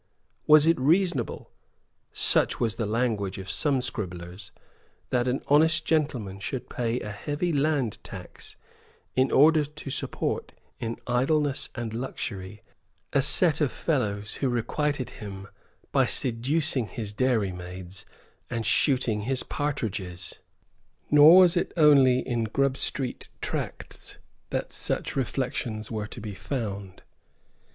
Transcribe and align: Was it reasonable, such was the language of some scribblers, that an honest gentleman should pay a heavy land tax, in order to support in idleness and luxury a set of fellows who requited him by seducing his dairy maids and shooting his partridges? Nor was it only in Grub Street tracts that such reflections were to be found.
Was 0.47 0.65
it 0.65 0.79
reasonable, 0.79 1.51
such 2.11 2.59
was 2.59 2.73
the 2.77 2.87
language 2.87 3.37
of 3.37 3.51
some 3.51 3.83
scribblers, 3.83 4.49
that 5.11 5.27
an 5.27 5.43
honest 5.45 5.85
gentleman 5.85 6.39
should 6.39 6.71
pay 6.71 6.99
a 7.01 7.11
heavy 7.11 7.53
land 7.53 8.03
tax, 8.03 8.55
in 9.15 9.29
order 9.31 9.63
to 9.63 9.89
support 9.91 10.53
in 10.79 10.97
idleness 11.05 11.69
and 11.75 11.93
luxury 11.93 12.63
a 13.13 13.21
set 13.21 13.61
of 13.61 13.71
fellows 13.71 14.33
who 14.37 14.49
requited 14.49 15.11
him 15.21 15.47
by 15.91 16.07
seducing 16.07 16.87
his 16.87 17.13
dairy 17.13 17.51
maids 17.51 18.03
and 18.49 18.65
shooting 18.65 19.21
his 19.29 19.43
partridges? 19.43 20.39
Nor 21.11 21.37
was 21.41 21.55
it 21.55 21.73
only 21.77 22.27
in 22.27 22.45
Grub 22.45 22.75
Street 22.75 23.27
tracts 23.39 24.17
that 24.49 24.73
such 24.73 25.15
reflections 25.15 25.91
were 25.91 26.07
to 26.07 26.19
be 26.19 26.33
found. 26.33 27.03